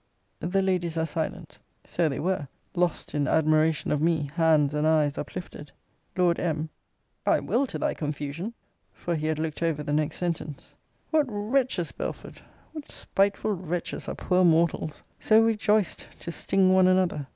[0.39, 1.59] The Ladies are silent.
[1.85, 5.71] So they were; lost in admiration of me, hands and eyes uplifted.
[6.17, 6.69] Lord M.
[7.23, 8.55] I will, to thy confusion;
[8.91, 10.73] for he had looked over the next sentence.
[11.11, 12.41] What wretches, Belford,
[12.71, 15.03] what spiteful wretches, are poor mortals!
[15.19, 17.27] So rejoiced to sting one another!